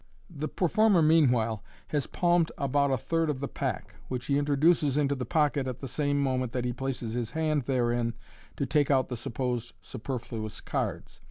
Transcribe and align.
The 0.31 0.47
performer 0.47 1.03
meanwhile 1.03 1.63
has 1.89 2.07
palmed 2.07 2.51
about 2.57 2.89
a 2.89 2.97
third 2.97 3.29
of 3.29 3.39
the 3.39 3.47
pack, 3.47 3.93
which 4.07 4.25
he 4.25 4.39
introduces 4.39 4.97
into 4.97 5.13
the 5.13 5.27
pocket 5.27 5.67
at 5.67 5.77
the 5.77 5.87
same 5.87 6.19
moment 6.19 6.53
iiat 6.53 6.65
he 6.65 6.73
places 6.73 7.13
his 7.13 7.29
hand 7.29 7.65
therein 7.65 8.15
to 8.57 8.65
take 8.65 8.89
out 8.89 9.09
the 9.09 9.15
supposed 9.15 9.79
superfhi 9.83 10.43
is 10.43 10.59
cards. 10.59 11.19